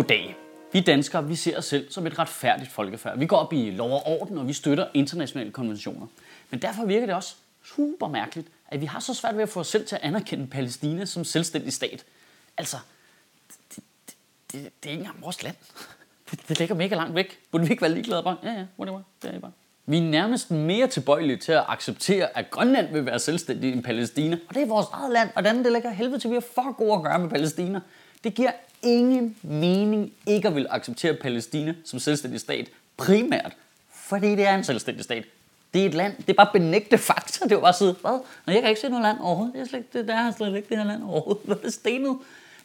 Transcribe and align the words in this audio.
Goddag. 0.00 0.36
Vi 0.72 0.80
danskere, 0.80 1.28
vi 1.28 1.34
ser 1.34 1.58
os 1.58 1.64
selv 1.64 1.90
som 1.90 2.06
et 2.06 2.18
retfærdigt 2.18 2.70
folkefærd. 2.70 3.18
Vi 3.18 3.26
går 3.26 3.36
op 3.36 3.52
i 3.52 3.70
lov 3.70 3.92
og 3.92 4.06
orden, 4.06 4.38
og 4.38 4.48
vi 4.48 4.52
støtter 4.52 4.86
internationale 4.94 5.50
konventioner. 5.50 6.06
Men 6.50 6.62
derfor 6.62 6.84
virker 6.84 7.06
det 7.06 7.14
også 7.14 7.34
super 7.64 8.08
mærkeligt, 8.08 8.48
at 8.68 8.80
vi 8.80 8.86
har 8.86 9.00
så 9.00 9.14
svært 9.14 9.36
ved 9.36 9.42
at 9.42 9.48
få 9.48 9.60
os 9.60 9.66
selv 9.66 9.86
til 9.86 9.96
at 9.96 10.02
anerkende 10.02 10.46
Palæstina 10.46 11.04
som 11.04 11.24
selvstændig 11.24 11.72
stat. 11.72 12.04
Altså, 12.58 12.76
det, 13.48 13.76
det, 13.76 14.14
det, 14.52 14.72
det 14.82 14.88
er 14.88 14.90
ikke 14.90 15.00
engang 15.00 15.22
vores 15.22 15.42
land. 15.42 15.56
Det, 16.30 16.48
det 16.48 16.58
ligger 16.58 16.74
mega 16.74 16.94
langt 16.94 17.14
væk. 17.14 17.38
Burde 17.50 17.64
vi 17.64 17.70
ikke 17.70 17.82
være 17.82 17.92
ligeglade 17.92 18.22
bare? 18.22 18.36
Ja, 18.42 18.52
ja, 18.52 18.64
whatever. 18.78 19.02
Det 19.22 19.34
er 19.34 19.38
bare. 19.38 19.52
Vi 19.86 19.98
er 19.98 20.02
nærmest 20.02 20.50
mere 20.50 20.86
tilbøjelige 20.86 21.36
til 21.36 21.52
at 21.52 21.64
acceptere, 21.68 22.38
at 22.38 22.50
Grønland 22.50 22.92
vil 22.92 23.06
være 23.06 23.18
selvstændig 23.18 23.72
end 23.72 23.82
Palæstina. 23.82 24.38
Og 24.48 24.54
det 24.54 24.62
er 24.62 24.66
vores 24.66 24.86
eget 24.92 25.12
land, 25.12 25.30
Hvordan 25.32 25.64
det 25.64 25.72
lægger 25.72 25.90
helvede 25.90 26.18
til, 26.18 26.30
vi 26.30 26.34
har 26.34 26.44
for 26.54 26.76
gode 26.76 26.92
at 26.94 27.02
gøre 27.02 27.18
med 27.18 27.30
Palæstina. 27.30 27.80
Det 28.24 28.34
giver 28.34 28.50
ingen 28.82 29.36
mening 29.42 30.12
ikke 30.26 30.48
at 30.48 30.54
vil 30.54 30.66
acceptere 30.70 31.14
Palæstina 31.14 31.74
som 31.84 31.98
selvstændig 31.98 32.40
stat. 32.40 32.68
Primært, 32.96 33.52
fordi 33.92 34.30
det 34.30 34.46
er 34.46 34.54
en 34.54 34.64
selvstændig 34.64 35.04
stat. 35.04 35.24
Det 35.74 35.82
er 35.82 35.86
et 35.86 35.94
land, 35.94 36.16
det 36.16 36.28
er 36.28 36.32
bare 36.34 36.48
benægte 36.52 36.98
fakta. 36.98 37.44
Det 37.44 37.52
er 37.52 37.60
bare 37.60 37.72
sidde, 37.72 37.92
hvad? 38.00 38.10
Og 38.46 38.52
jeg 38.54 38.60
kan 38.60 38.68
ikke 38.68 38.80
se 38.80 38.88
noget 38.88 39.02
land 39.02 39.18
overhovedet. 39.20 39.54
Det 39.54 39.60
er, 39.60 39.64
slet, 39.66 39.78
ikke- 39.78 39.98
det, 39.98 40.08
der 40.08 40.14
er 40.14 40.30
slet 40.30 40.56
ikke 40.56 40.68
det 40.68 40.76
her 40.76 40.84
land 40.84 41.02
overhovedet. 41.04 41.42
Hvad 41.46 41.56
er 41.56 41.60
det 41.60 41.72
stenet? 41.72 42.18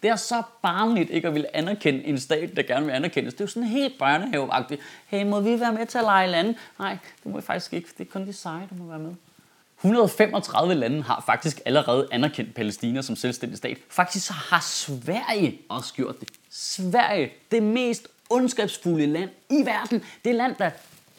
Det 0.03 0.09
er 0.09 0.15
så 0.15 0.43
barnligt 0.61 1.09
ikke 1.09 1.27
at 1.27 1.33
ville 1.33 1.55
anerkende 1.55 2.05
en 2.05 2.19
stat, 2.19 2.55
der 2.55 2.63
gerne 2.63 2.85
vil 2.85 2.91
anerkendes. 2.93 3.33
Det 3.33 3.41
er 3.41 3.43
jo 3.45 3.47
sådan 3.49 3.69
helt 3.69 3.99
børnehaveagtigt. 3.99 4.81
Hey, 5.07 5.23
må 5.25 5.39
vi 5.39 5.59
være 5.59 5.73
med 5.73 5.85
til 5.85 5.97
at 5.97 6.03
lege 6.03 6.27
lande? 6.27 6.55
Nej, 6.79 6.97
det 7.23 7.31
må 7.31 7.37
vi 7.37 7.41
faktisk 7.45 7.73
ikke. 7.73 7.87
for 7.87 7.95
Det 7.97 8.07
er 8.07 8.11
kun 8.11 8.27
de 8.27 8.33
seje, 8.33 8.67
der 8.69 8.75
må 8.83 8.85
være 8.89 8.99
med. 8.99 9.13
135 9.85 10.73
lande 10.73 11.03
har 11.03 11.23
faktisk 11.25 11.61
allerede 11.65 12.07
anerkendt 12.11 12.55
Palæstina 12.55 13.01
som 13.01 13.15
selvstændig 13.15 13.57
stat. 13.57 13.77
Faktisk 13.89 14.27
så 14.27 14.33
har 14.33 14.59
Sverige 14.61 15.59
også 15.69 15.93
gjort 15.93 16.19
det. 16.19 16.27
Sverige, 16.49 17.31
det 17.51 17.63
mest 17.63 18.07
ondskabsfulde 18.29 19.05
land 19.05 19.29
i 19.49 19.65
verden. 19.65 20.03
Det 20.25 20.35
land, 20.35 20.55
der 20.55 20.69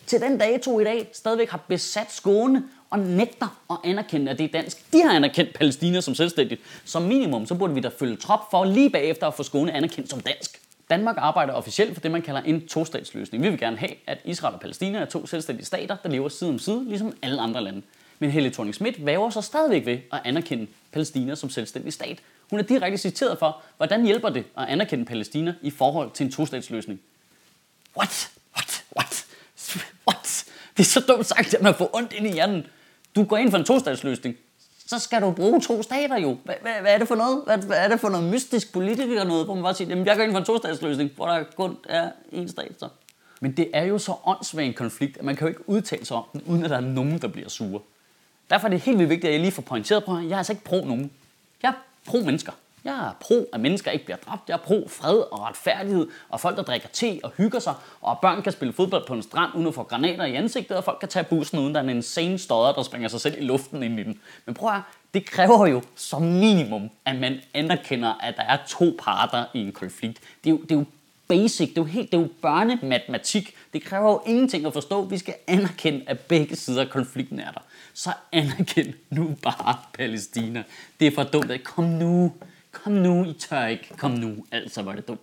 til 0.07 0.21
den 0.21 0.39
dato 0.39 0.81
i 0.81 0.85
dag 0.85 1.11
stadigvæk 1.13 1.51
har 1.51 1.61
besat 1.69 2.13
Skåne 2.13 2.65
og 2.91 2.99
nægter 2.99 3.61
at 3.71 3.77
anerkende, 3.85 4.31
at 4.31 4.39
det 4.39 4.45
er 4.45 4.61
dansk. 4.61 4.93
De 4.93 5.03
har 5.03 5.17
anerkendt 5.17 5.55
Palæstina 5.55 6.01
som 6.01 6.15
selvstændigt. 6.15 6.61
Som 6.85 7.03
minimum, 7.03 7.47
så 7.47 7.55
burde 7.55 7.75
vi 7.75 7.81
da 7.81 7.91
følge 7.99 8.17
trop 8.17 8.41
for 8.51 8.65
lige 8.65 8.91
bagefter 8.91 9.27
at 9.27 9.35
få 9.35 9.43
Skåne 9.43 9.73
anerkendt 9.73 10.11
som 10.11 10.21
dansk. 10.21 10.61
Danmark 10.91 11.17
arbejder 11.19 11.53
officielt 11.53 11.95
for 11.95 12.01
det, 12.01 12.11
man 12.11 12.23
kalder 12.23 12.41
en 12.43 12.69
tostatsløsning. 12.69 13.45
Vi 13.45 13.49
vil 13.49 13.59
gerne 13.59 13.77
have, 13.77 13.93
at 14.07 14.19
Israel 14.25 14.55
og 14.55 14.61
Palæstina 14.61 14.99
er 14.99 15.05
to 15.05 15.27
selvstændige 15.27 15.67
stater, 15.67 15.97
der 16.03 16.09
lever 16.09 16.29
side 16.29 16.51
om 16.51 16.59
side, 16.59 16.85
ligesom 16.89 17.13
alle 17.23 17.41
andre 17.41 17.65
lande. 17.65 17.83
Men 18.19 18.31
Helle 18.31 18.51
thorning 18.51 18.75
Schmidt 18.75 19.07
væver 19.07 19.31
sig 19.31 19.45
stadigvæk 19.45 19.87
ved 19.87 19.99
at 20.13 20.21
anerkende 20.25 20.67
Palæstina 20.93 21.35
som 21.35 21.51
selvstændig 21.51 21.93
stat. 21.93 22.19
Hun 22.51 22.59
er 22.59 22.65
direkte 22.65 22.99
citeret 22.99 23.39
for, 23.39 23.63
hvordan 23.77 24.05
hjælper 24.05 24.29
det 24.29 24.45
at 24.59 24.69
anerkende 24.69 25.05
Palæstina 25.05 25.55
i 25.63 25.71
forhold 25.71 26.11
til 26.11 26.27
en 26.27 26.33
tostatsløsning. 26.33 27.01
What? 27.97 28.31
What? 28.57 28.85
What? 28.97 29.27
What? 30.09 30.45
Det 30.77 30.83
er 30.83 30.87
så 30.87 31.01
dumt 31.01 31.27
sagt, 31.27 31.55
at 31.55 31.63
man 31.63 31.75
får 31.75 31.97
ondt 31.97 32.13
ind 32.13 32.27
i 32.27 32.33
hjernen. 32.33 32.67
Du 33.17 33.25
går 33.25 33.37
ind 33.37 33.51
for 33.51 33.59
en 33.59 33.65
tostatsløsning. 33.65 34.37
Så 34.87 34.99
skal 34.99 35.23
du 35.23 35.31
bruge 35.31 35.61
to 35.61 35.83
stater 35.83 36.19
jo. 36.19 36.39
Hvad, 36.45 36.55
hvad, 36.63 36.73
hvad 36.81 36.95
er 36.95 36.99
det 36.99 37.09
for 37.09 37.15
noget? 37.15 37.43
Hvad, 37.47 37.59
hvad 37.59 37.77
er 37.77 37.89
det 37.89 38.01
for 38.01 38.09
noget 38.09 38.31
mystisk 38.31 38.73
politiker 38.73 39.25
noget, 39.25 39.45
hvor 39.45 39.55
man 39.55 39.63
bare 39.63 39.75
siger, 39.75 39.89
jamen 39.89 40.07
jeg 40.07 40.17
går 40.17 40.23
ind 40.23 40.33
for 40.33 40.39
en 40.39 40.45
tostatsløsning, 40.45 41.11
hvor 41.17 41.27
der 41.27 41.45
kun 41.57 41.77
er 41.89 42.11
én 42.33 42.49
stat 42.49 42.73
så. 42.79 42.89
Men 43.41 43.57
det 43.57 43.71
er 43.73 43.83
jo 43.83 43.99
så 43.99 44.15
åndssvagt 44.25 44.67
en 44.67 44.75
konflikt, 44.75 45.17
at 45.17 45.25
man 45.25 45.37
kan 45.37 45.45
jo 45.45 45.49
ikke 45.49 45.69
udtale 45.69 46.05
sig 46.05 46.17
om 46.17 46.25
den, 46.33 46.43
uden 46.47 46.65
at 46.65 46.71
der 46.71 46.77
er 46.77 46.81
nogen, 46.81 47.19
der 47.19 47.29
bliver 47.29 47.49
sure. 47.49 47.81
Derfor 48.51 48.67
er 48.67 48.71
det 48.71 48.81
helt 48.81 48.99
vildt 48.99 49.11
vigtigt, 49.11 49.29
at 49.29 49.33
jeg 49.33 49.41
lige 49.41 49.53
får 49.53 49.63
pointeret 49.63 50.05
på, 50.05 50.17
at 50.17 50.25
jeg 50.25 50.33
er 50.33 50.37
altså 50.37 50.53
ikke 50.53 50.65
pro 50.65 50.85
nogen. 50.85 51.11
Jeg 51.63 51.69
er 51.69 51.75
pro 52.07 52.19
mennesker. 52.19 52.53
Jeg 52.85 52.95
er 52.95 53.13
pro, 53.21 53.49
at 53.53 53.61
mennesker 53.61 53.91
ikke 53.91 54.05
bliver 54.05 54.17
dræbt. 54.17 54.49
Jeg 54.49 54.55
er 54.55 54.59
pro 54.59 54.89
fred 54.89 55.19
og 55.19 55.41
retfærdighed, 55.41 56.09
og 56.29 56.41
folk, 56.41 56.57
der 56.57 56.63
drikker 56.63 56.89
te 56.89 57.21
og 57.23 57.31
hygger 57.37 57.59
sig, 57.59 57.75
og 58.01 58.11
at 58.11 58.19
børn 58.23 58.43
kan 58.43 58.53
spille 58.53 58.73
fodbold 58.73 59.07
på 59.07 59.15
en 59.15 59.23
strand 59.23 59.55
uden 59.55 59.67
at 59.67 59.75
få 59.75 59.83
granater 59.83 60.25
i 60.25 60.35
ansigtet, 60.35 60.77
og 60.77 60.85
folk 60.85 60.99
kan 61.01 61.09
tage 61.09 61.25
bussen 61.25 61.59
uden 61.59 61.75
der 61.75 61.81
er 61.81 61.85
en 61.85 61.91
insane 61.91 62.39
stodder, 62.39 62.73
der 62.73 62.83
springer 62.83 63.09
sig 63.09 63.21
selv 63.21 63.39
i 63.39 63.45
luften 63.45 63.83
ind 63.83 64.01
i 64.01 64.03
den. 64.03 64.21
Men 64.47 64.55
prøv 64.55 64.71
at 64.71 64.81
det 65.15 65.27
kræver 65.27 65.67
jo 65.67 65.83
som 65.97 66.23
minimum, 66.23 66.91
at 67.05 67.17
man 67.17 67.41
anerkender, 67.55 68.15
at 68.23 68.37
der 68.37 68.43
er 68.43 68.59
to 68.69 68.97
parter 68.99 69.45
i 69.55 69.61
en 69.61 69.73
konflikt. 69.73 70.21
Det 70.45 70.51
er 70.51 70.55
jo, 70.55 70.59
det 70.59 70.73
er 70.73 70.77
jo 70.77 70.85
basic, 71.29 71.69
det 71.69 71.79
er 71.79 71.83
jo 71.83 71.85
helt, 71.85 72.13
det 72.13 72.19
er 72.19 72.23
jo 72.23 72.29
børnematematik. 72.43 73.55
Det 73.73 73.83
kræver 73.83 74.11
jo 74.11 74.23
ingenting 74.27 74.67
at 74.67 74.73
forstå. 74.73 75.05
Vi 75.05 75.19
skal 75.19 75.35
anerkende, 75.47 76.05
at 76.07 76.21
begge 76.21 76.57
sider 76.57 76.81
af 76.81 76.91
konflikten 76.91 77.41
er 77.41 77.51
der. 77.51 77.61
Så 77.95 78.13
anerkend 78.33 78.95
nu 79.11 79.37
bare 79.43 79.77
Palæstina. 79.95 80.63
Det 81.01 81.07
er 81.07 81.15
for 81.15 81.23
dumt. 81.23 81.65
Kom 81.65 81.85
nu. 81.85 82.33
Kom 82.73 82.93
nu, 82.93 83.25
I 83.25 83.33
tør 83.33 83.67
ikke. 83.67 83.89
Kom 83.99 84.11
nu. 84.11 84.47
Altså 84.53 84.83
var 84.83 84.93
det 84.93 85.09
dumt. 85.09 85.21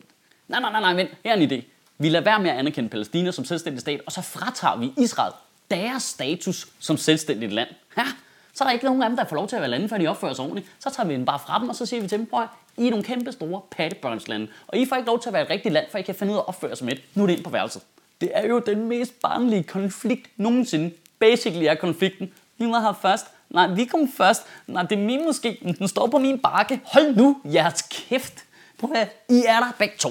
Nej, 0.47 0.59
nej, 0.59 0.72
nej, 0.72 0.81
nej, 0.81 0.94
vent. 0.94 1.09
Her 1.24 1.31
er 1.31 1.36
en 1.36 1.52
idé. 1.52 1.63
Vi 1.97 2.09
lader 2.09 2.24
være 2.24 2.40
med 2.40 2.50
at 2.50 2.58
anerkende 2.58 2.90
Palæstina 2.90 3.31
som 3.31 3.46
selvstændig 3.46 3.81
stat, 3.81 4.02
og 4.06 4.12
så 4.12 4.22
fratager 4.22 4.78
vi 4.78 4.92
Israel 4.97 5.34
deres 5.72 6.03
status 6.03 6.68
som 6.80 6.97
selvstændigt 6.97 7.52
land. 7.52 7.69
Ja, 7.97 8.06
så 8.53 8.63
er 8.63 8.68
der 8.68 8.74
ikke 8.74 8.86
nogen 8.86 9.03
af 9.03 9.09
dem, 9.09 9.18
der 9.18 9.25
får 9.25 9.36
lov 9.36 9.47
til 9.47 9.56
at 9.56 9.62
være 9.62 9.72
lande, 9.72 9.90
før 9.90 9.97
de 9.97 10.08
opfører 10.08 10.34
sig 10.34 10.46
ordentligt. 10.46 10.68
Så 10.80 10.90
tager 10.90 11.08
vi 11.08 11.13
den 11.13 11.25
bare 11.25 11.40
fra 11.40 11.59
dem, 11.59 11.69
og 11.69 11.75
så 11.75 11.86
siger 11.86 12.02
vi 12.02 12.08
til 12.08 12.18
dem, 12.18 12.25
prøv 12.25 12.46
i 12.78 12.85
er 12.88 12.89
nogle 12.89 13.03
kæmpe 13.03 13.31
store 13.31 13.61
pattebørnslande, 13.72 14.47
og 14.67 14.78
I 14.78 14.85
får 14.85 14.95
ikke 14.95 15.07
lov 15.07 15.19
til 15.19 15.29
at 15.29 15.34
være 15.34 15.44
et 15.44 15.50
rigtigt 15.50 15.73
land, 15.73 15.85
for 15.91 15.97
I 15.97 16.01
kan 16.01 16.16
finde 16.16 16.34
ud 16.34 16.38
af 16.38 16.41
at 16.41 16.47
opføre 16.47 16.75
sig 16.75 16.85
med. 16.85 16.95
Nu 17.16 17.23
er 17.23 17.28
det 17.28 17.34
ind 17.34 17.44
på 17.44 17.50
værelset. 17.50 17.81
Det 18.22 18.31
er 18.34 18.47
jo 18.47 18.59
den 18.59 18.88
mest 18.88 19.22
barnlige 19.22 19.63
konflikt 19.63 20.29
nogensinde. 20.38 20.91
Basically 21.19 21.66
er 21.66 21.75
konflikten, 21.75 22.33
vi 22.57 22.66
var 22.66 22.79
her 22.79 22.94
først. 23.01 23.25
Nej, 23.50 23.67
vi 23.67 23.85
kom 23.85 24.12
først. 24.17 24.44
Nej, 24.67 24.83
det 24.83 25.00
er 25.00 25.03
min 25.06 25.25
måske. 25.25 25.75
Den 25.79 25.88
står 25.88 26.07
på 26.07 26.17
min 26.17 26.39
bakke. 26.39 26.81
Hold 26.83 27.16
nu 27.16 27.41
jeres 27.45 27.81
kæft. 27.81 28.44
Prøv 28.78 28.91
at. 28.95 29.09
I 29.29 29.44
er 29.47 29.59
der 29.59 29.72
begge 29.79 29.95
to. 29.97 30.09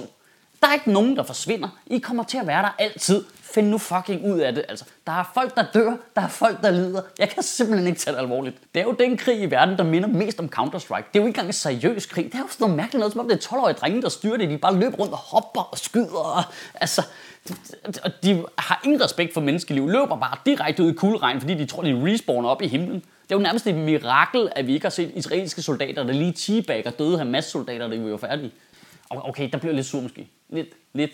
Der 0.62 0.68
er 0.68 0.72
ikke 0.74 0.92
nogen, 0.92 1.16
der 1.16 1.22
forsvinder. 1.22 1.68
I 1.86 1.98
kommer 1.98 2.24
til 2.24 2.38
at 2.38 2.46
være 2.46 2.62
der 2.62 2.68
altid. 2.78 3.24
Find 3.40 3.68
nu 3.68 3.78
fucking 3.78 4.32
ud 4.32 4.38
af 4.38 4.54
det. 4.54 4.64
Altså, 4.68 4.84
der 5.06 5.12
er 5.12 5.30
folk, 5.34 5.54
der 5.54 5.64
dør. 5.74 5.96
Der 6.16 6.22
er 6.22 6.28
folk, 6.28 6.62
der 6.62 6.70
lider. 6.70 7.02
Jeg 7.18 7.28
kan 7.28 7.42
simpelthen 7.42 7.86
ikke 7.86 8.00
tage 8.00 8.14
det 8.14 8.20
alvorligt. 8.20 8.56
Det 8.74 8.80
er 8.80 8.84
jo 8.84 8.92
den 8.92 9.16
krig 9.16 9.42
i 9.42 9.46
verden, 9.46 9.78
der 9.78 9.84
minder 9.84 10.08
mest 10.08 10.40
om 10.40 10.50
Counter-Strike. 10.58 11.04
Det 11.12 11.18
er 11.18 11.20
jo 11.20 11.20
ikke 11.20 11.26
engang 11.26 11.46
en 11.46 11.52
seriøs 11.52 12.06
krig. 12.06 12.24
Det 12.24 12.34
er 12.34 12.38
jo 12.38 12.48
sådan 12.48 12.64
noget 12.64 12.76
mærkeligt 12.76 12.98
noget, 12.98 13.12
som 13.12 13.20
om 13.20 13.28
det 13.28 13.34
er 13.34 13.56
12-årige 13.56 13.74
drenge, 13.74 14.02
der 14.02 14.08
styrer 14.08 14.36
det. 14.36 14.50
De 14.50 14.58
bare 14.58 14.76
løber 14.76 14.96
rundt 14.96 15.12
og 15.12 15.18
hopper 15.18 15.60
og 15.60 15.78
skyder. 15.78 16.36
Og, 16.36 16.42
altså, 16.74 17.02
og 18.04 18.10
de 18.22 18.44
har 18.58 18.80
ingen 18.84 19.04
respekt 19.04 19.34
for 19.34 19.40
menneskeliv. 19.40 19.88
Løber 19.88 20.16
bare 20.16 20.36
direkte 20.46 20.82
ud 20.82 20.90
i 20.92 20.94
kulregn, 20.94 21.40
fordi 21.40 21.54
de 21.54 21.66
tror, 21.66 21.82
de 21.82 22.02
respawner 22.04 22.48
op 22.48 22.62
i 22.62 22.66
himlen. 22.68 23.02
Det 23.22 23.32
er 23.34 23.36
jo 23.36 23.42
nærmest 23.42 23.66
et 23.66 23.74
mirakel, 23.74 24.48
at 24.56 24.66
vi 24.66 24.74
ikke 24.74 24.84
har 24.84 24.90
set 24.90 25.12
israelske 25.14 25.62
soldater, 25.62 26.04
der 26.04 26.12
lige 26.12 26.32
teabagger 26.32 26.90
døde 26.90 27.18
Hamas-soldater, 27.18 27.88
da 27.88 27.96
vi 27.96 28.10
var 28.10 28.16
færdige. 28.16 28.52
Okay, 29.16 29.48
der 29.52 29.58
bliver 29.58 29.74
lidt 29.74 29.86
sur 29.86 30.00
måske. 30.00 30.28
Lidt, 30.48 30.68
lidt, 30.92 31.12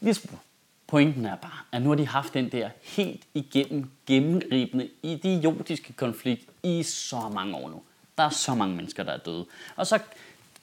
lidt 0.00 0.16
sur. 0.16 0.38
Pointen 0.86 1.26
er 1.26 1.36
bare, 1.36 1.58
at 1.72 1.82
nu 1.82 1.88
har 1.88 1.96
de 1.96 2.06
haft 2.06 2.34
den 2.34 2.52
der 2.52 2.70
helt 2.82 3.22
igennem 3.34 3.90
gennemgribende 4.06 4.88
idiotiske 5.02 5.92
konflikt 5.92 6.42
i 6.62 6.82
så 6.82 7.28
mange 7.34 7.56
år 7.56 7.68
nu. 7.68 7.82
Der 8.18 8.24
er 8.24 8.30
så 8.30 8.54
mange 8.54 8.76
mennesker, 8.76 9.02
der 9.02 9.12
er 9.12 9.18
døde. 9.18 9.46
Og 9.76 9.86
så 9.86 9.98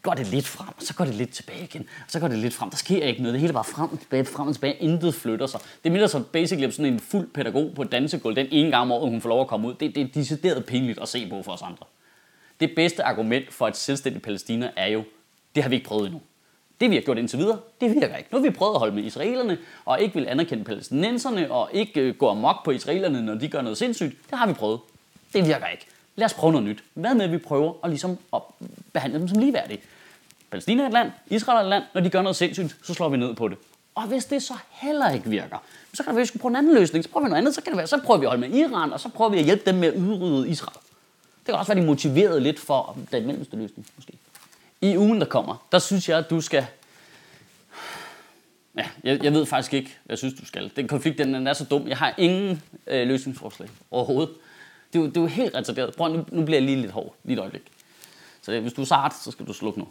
går 0.02 0.14
det 0.14 0.28
lidt 0.28 0.48
frem, 0.48 0.68
og 0.68 0.84
så 0.84 0.94
går 0.94 1.06
det 1.06 1.16
lidt 1.16 1.30
tilbage 1.30 1.64
igen, 1.64 1.82
og 1.82 2.12
så 2.12 2.20
går 2.20 2.28
det 2.28 2.38
lidt 2.38 2.54
frem. 2.54 2.70
Der 2.70 2.78
sker 2.78 3.06
ikke 3.06 3.22
noget. 3.22 3.34
Det 3.34 3.42
hele 3.42 3.52
er 3.52 3.54
bare 3.54 3.64
frem 3.64 3.90
og 3.90 4.00
tilbage, 4.00 4.26
frem 4.26 4.48
og 4.48 4.54
tilbage. 4.54 4.76
Intet 4.76 5.14
flytter 5.14 5.48
sig. 5.48 5.60
Det 5.84 5.92
minder 5.92 6.08
sig 6.08 6.26
basically 6.26 6.66
om 6.66 6.72
sådan 6.72 6.94
en 6.94 7.00
fuld 7.00 7.28
pædagog 7.28 7.72
på 7.76 7.82
et 7.82 7.92
dansegulv 7.92 8.36
den 8.36 8.48
ene 8.52 8.70
gang 8.72 8.82
om 8.82 8.92
året, 8.92 9.10
hun 9.10 9.22
får 9.22 9.30
lov 9.30 9.42
at 9.42 9.48
komme 9.48 9.68
ud. 9.68 9.74
Det, 9.74 9.96
det 9.96 10.04
er 10.04 10.08
decideret 10.08 10.66
pinligt 10.66 11.00
at 11.00 11.08
se 11.08 11.30
på 11.30 11.44
for 11.44 11.52
os 11.52 11.62
andre. 11.62 11.86
Det 12.60 12.72
bedste 12.76 13.04
argument 13.04 13.54
for 13.54 13.68
et 13.68 13.78
selvstændigt 13.78 14.24
Palæstina 14.24 14.72
er 14.76 14.88
jo, 14.88 15.04
det 15.56 15.64
har 15.64 15.70
vi 15.70 15.76
ikke 15.76 15.88
prøvet 15.88 16.06
endnu. 16.06 16.22
Det 16.82 16.90
vi 16.90 16.96
har 16.96 17.02
gjort 17.02 17.18
indtil 17.18 17.40
videre, 17.40 17.60
det 17.82 17.96
virker 17.96 18.16
ikke. 18.16 18.30
Nu 18.32 18.38
har 18.38 18.44
vi 18.44 18.50
prøvet 18.50 18.74
at 18.74 18.80
holde 18.80 18.96
med 18.96 19.04
israelerne, 19.04 19.58
og 19.86 20.02
ikke 20.02 20.14
vil 20.14 20.28
anerkende 20.28 20.64
palæstinenserne, 20.64 21.52
og 21.52 21.70
ikke 21.74 22.02
øh, 22.02 22.16
gå 22.16 22.30
amok 22.30 22.66
på 22.66 22.72
israelerne, 22.72 23.22
når 23.22 23.36
de 23.36 23.48
gør 23.48 23.62
noget 23.62 23.78
sindssygt. 23.78 24.16
Det 24.30 24.38
har 24.38 24.48
vi 24.48 24.54
prøvet. 24.54 24.80
Det 25.34 25.48
virker 25.48 25.68
ikke. 25.68 25.86
Lad 26.16 26.26
os 26.26 26.34
prøve 26.34 26.52
noget 26.52 26.68
nyt. 26.68 26.84
Hvad 26.94 27.16
med, 27.16 27.26
at 27.26 27.32
vi 27.32 27.38
prøver 27.38 27.74
at, 27.84 27.90
ligesom 27.90 28.18
at 28.34 28.42
behandle 28.94 29.20
dem 29.20 29.28
som 29.28 29.40
ligeværdige? 29.40 29.80
Palæstina 30.52 30.84
er 30.84 30.88
et 30.88 30.94
land, 30.94 31.12
Israel 31.28 31.58
er 31.58 31.62
et 31.62 31.70
land. 31.70 31.84
Når 31.94 32.02
de 32.02 32.10
gør 32.10 32.22
noget 32.22 32.36
sindssygt, 32.36 32.76
så 32.84 32.94
slår 32.94 33.10
vi 33.10 33.18
ned 33.18 33.34
på 33.36 33.48
det. 33.48 33.58
Og 33.96 34.04
hvis 34.04 34.26
det 34.26 34.44
så 34.44 34.54
heller 34.70 35.12
ikke 35.12 35.30
virker, 35.30 35.58
så 35.94 36.04
kan 36.04 36.10
det 36.12 36.16
være, 36.16 36.22
at 36.22 36.22
vi 36.22 36.28
skal 36.28 36.42
prøve 36.42 36.50
en 36.50 36.56
anden 36.56 36.76
løsning. 36.76 37.04
Så 37.04 37.10
prøver 37.10 37.26
vi 37.26 37.30
noget 37.30 37.42
andet, 37.42 37.56
så 37.56 37.62
kan 37.62 37.72
det 37.72 37.78
være, 37.78 37.88
så 37.88 38.00
prøver 38.06 38.20
vi 38.20 38.26
at 38.26 38.30
holde 38.30 38.50
med 38.50 38.60
Iran, 38.60 38.94
og 38.94 39.00
så 39.00 39.10
prøver 39.10 39.32
vi 39.32 39.38
at 39.38 39.46
hjælpe 39.46 39.64
dem 39.66 39.76
med 39.76 39.88
at 39.88 39.96
udrydde 39.96 40.50
Israel. 40.50 40.78
Det 41.40 41.46
kan 41.46 41.56
også 41.56 41.74
være, 41.74 41.82
de 41.82 41.84
er 41.84 41.88
motiveret 41.88 42.42
lidt 42.42 42.60
for 42.60 42.98
den 43.12 43.28
mellemste 43.28 43.56
løsning, 43.56 43.88
måske. 43.96 44.14
I 44.82 44.98
ugen, 44.98 45.20
der 45.20 45.26
kommer, 45.26 45.66
der 45.72 45.80
synes 45.80 46.10
jeg, 46.10 46.18
at 46.18 46.30
du 46.30 46.42
skal 46.42 46.66
Ja, 48.78 48.90
jeg, 49.04 49.24
jeg 49.24 49.34
ved 49.34 49.46
faktisk 49.46 49.74
ikke, 49.74 49.98
hvad 50.04 50.14
jeg 50.14 50.18
synes, 50.18 50.34
du 50.34 50.46
skal. 50.46 50.72
Den 50.76 50.88
konflikt, 50.88 51.18
den, 51.18 51.34
den 51.34 51.48
er 51.48 51.54
så 51.54 51.64
dum. 51.64 51.88
Jeg 51.88 51.98
har 51.98 52.14
ingen 52.18 52.64
øh, 52.88 53.08
løsningsforslag 53.08 53.70
overhovedet. 53.92 54.30
Det 54.94 55.00
er, 55.00 55.04
jo, 55.04 55.10
det 55.10 55.18
er 55.18 55.22
jo 55.22 55.28
helt 55.28 55.56
retarderet. 55.56 55.96
Prøv, 55.96 56.14
nu, 56.14 56.26
nu 56.32 56.46
bliver 56.46 56.60
jeg 56.60 56.66
lige 56.66 56.82
lidt 56.82 56.92
hård. 56.92 57.16
Lige 57.24 57.34
et 57.34 57.40
øjeblik. 57.40 57.62
Så 58.42 58.60
hvis 58.60 58.74
du 58.74 58.82
er 58.82 58.86
sart, 58.86 59.16
så 59.24 59.32
skal 59.32 59.48
du 59.48 59.54
slukke 59.54 59.80
nu. 59.80 59.88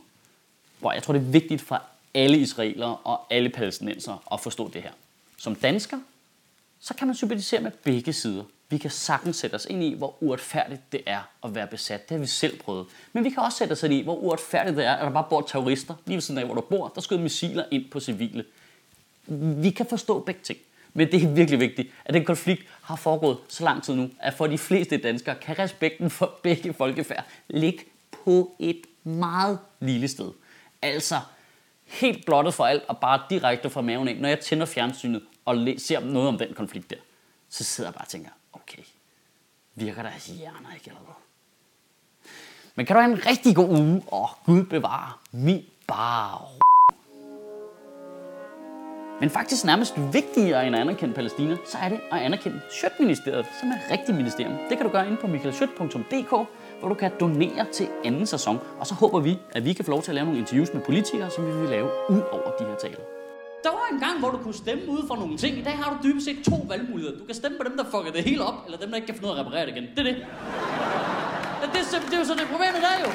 Prøv, 0.81 0.93
jeg 0.95 1.03
tror, 1.03 1.13
det 1.13 1.21
er 1.21 1.31
vigtigt 1.31 1.63
for 1.63 1.83
alle 2.15 2.39
israelere 2.39 2.97
og 2.97 3.27
alle 3.31 3.49
palæstinenser 3.49 4.33
at 4.33 4.41
forstå 4.41 4.71
det 4.75 4.83
her. 4.83 4.91
Som 5.37 5.55
dansker, 5.55 5.99
så 6.81 6.95
kan 6.95 7.07
man 7.07 7.17
sympatisere 7.17 7.61
med 7.61 7.71
begge 7.71 8.13
sider. 8.13 8.45
Vi 8.69 8.79
kan 8.79 8.91
sagtens 8.91 9.37
sætte 9.37 9.55
os 9.55 9.67
ind 9.71 9.83
i, 9.83 9.95
hvor 9.95 10.23
uretfærdigt 10.23 10.93
det 10.93 11.01
er 11.07 11.21
at 11.45 11.55
være 11.55 11.67
besat. 11.67 12.09
Det 12.09 12.15
har 12.15 12.19
vi 12.19 12.27
selv 12.27 12.59
prøvet. 12.59 12.87
Men 13.13 13.25
vi 13.25 13.31
kan 13.31 13.43
også 13.43 13.59
sætte 13.59 13.73
os 13.73 13.83
ind 13.83 13.93
i, 13.93 14.03
hvor 14.03 14.15
uretfærdigt 14.15 14.77
det 14.77 14.85
er, 14.85 14.93
at 14.93 15.05
der 15.05 15.11
bare 15.11 15.27
bor 15.31 15.41
terrorister 15.41 15.95
lige 16.07 16.17
ved 16.17 16.23
siden 16.23 16.39
af, 16.39 16.45
hvor 16.45 16.55
du 16.55 16.61
bor, 16.61 16.93
der 16.95 17.01
skyder 17.01 17.21
missiler 17.21 17.65
ind 17.71 17.91
på 17.91 18.01
civile. 18.01 18.45
Vi 19.29 19.71
kan 19.71 19.87
forstå 19.87 20.21
begge 20.21 20.41
ting. 20.43 20.59
Men 20.93 21.13
det 21.13 21.23
er 21.23 21.29
virkelig 21.29 21.61
vigtigt, 21.61 21.93
at 22.05 22.15
den 22.15 22.25
konflikt 22.25 22.63
har 22.83 22.97
foregået 22.97 23.39
så 23.49 23.65
lang 23.65 23.83
tid 23.83 23.95
nu, 23.95 24.11
at 24.21 24.35
for 24.35 24.47
de 24.47 24.59
fleste 24.59 24.97
danskere 24.97 25.35
kan 25.35 25.59
respekten 25.59 26.11
for 26.11 26.39
begge 26.43 26.73
folkefærd 26.73 27.25
ligge 27.49 27.85
på 28.25 28.57
et 28.59 28.81
meget 29.05 29.59
lille 29.81 30.09
sted. 30.09 30.33
Altså 30.83 31.21
helt 31.85 32.27
blottet 32.27 32.55
for 32.55 32.67
alt 32.67 32.83
og 32.89 32.99
bare 32.99 33.23
direkte 33.31 33.71
fra 33.71 33.81
maven 33.81 34.09
af. 34.09 34.17
Når 34.17 34.29
jeg 34.29 34.41
tænder 34.41 34.67
fjernsynet 34.67 35.23
og 35.45 35.69
ser 35.79 36.01
noget 36.01 36.29
om 36.29 36.39
den 36.39 36.55
konflikt 36.55 36.91
der, 36.91 36.97
så 37.49 37.65
sidder 37.65 37.91
jeg 37.91 37.95
bare 37.95 38.05
og 38.05 38.09
tænker, 38.09 38.31
okay, 38.53 38.83
virker 39.75 40.03
deres 40.03 40.27
hjerner 40.27 40.75
ikke 40.75 40.87
eller 40.87 41.01
hvad? 41.01 41.15
Men 42.75 42.87
kan 42.87 42.97
du 42.97 43.03
have 43.03 43.13
en 43.13 43.27
rigtig 43.27 43.57
god 43.57 43.69
uge, 43.69 44.03
og 44.07 44.29
Gud 44.45 44.65
bevare 44.65 45.13
min 45.33 45.65
bare 45.87 46.39
men 49.21 49.31
faktisk 49.31 49.65
nærmest 49.65 49.95
vigtigere 50.13 50.67
end 50.67 50.77
at 50.77 50.81
anerkende 50.81 51.15
Palæstina, 51.15 51.57
så 51.65 51.79
er 51.83 51.89
det 51.89 52.01
at 52.13 52.19
anerkende 52.19 52.61
Sjøtministeriet, 52.81 53.47
som 53.61 53.69
er 53.69 53.93
rigtig 53.93 54.15
ministerium. 54.15 54.55
Det 54.69 54.77
kan 54.77 54.87
du 54.87 54.93
gøre 54.93 55.07
inde 55.07 55.17
på 55.17 55.27
michaelschødt.dk, 55.27 56.31
hvor 56.81 56.89
du 56.89 56.95
kan 56.95 57.11
donere 57.21 57.67
til 57.73 57.89
anden 58.05 58.27
sæson. 58.27 58.59
Og 58.81 58.87
så 58.87 58.95
håber 58.95 59.21
vi, 59.21 59.39
at 59.53 59.65
vi 59.65 59.73
kan 59.73 59.85
få 59.85 59.91
lov 59.91 60.03
til 60.03 60.11
at 60.11 60.15
lave 60.15 60.25
nogle 60.25 60.41
interviews 60.41 60.69
med 60.75 60.83
politikere, 60.83 61.31
som 61.31 61.47
vi 61.47 61.53
vil 61.61 61.69
lave 61.69 61.89
ud 62.11 62.23
over 62.33 62.51
de 62.59 62.65
her 62.65 62.77
taler. 62.83 63.05
Der 63.65 63.71
var 63.71 63.87
en 63.93 64.01
gang, 64.01 64.19
hvor 64.19 64.31
du 64.31 64.39
kunne 64.39 64.55
stemme 64.55 64.89
ud 64.89 65.03
for 65.09 65.17
nogle 65.17 65.37
ting. 65.37 65.59
I 65.59 65.63
dag 65.63 65.73
har 65.73 65.91
du 65.93 66.09
dybest 66.09 66.25
set 66.27 66.39
to 66.45 66.57
valgmuligheder. 66.69 67.19
Du 67.19 67.25
kan 67.25 67.35
stemme 67.35 67.59
på 67.59 67.65
dem, 67.69 67.77
der 67.77 67.85
fucker 67.85 68.13
det 68.13 68.25
hele 68.25 68.45
op, 68.45 68.55
eller 68.67 68.79
dem, 68.79 68.89
der 68.89 68.97
ikke 68.97 69.07
kan 69.07 69.15
finde 69.15 69.29
ud 69.29 69.33
af 69.33 69.41
at 69.41 69.47
reparere 69.47 69.67
det 69.67 69.73
igen. 69.77 69.87
Det 69.97 69.99
er 69.99 70.09
det. 70.11 70.17
Det, 71.73 71.81
er, 71.81 72.01
det 72.11 72.15
er 72.15 72.19
jo 72.19 72.25
så 72.25 72.35
det 72.35 72.47
problemet 72.53 72.81
der 72.87 72.95
jo. 73.05 73.11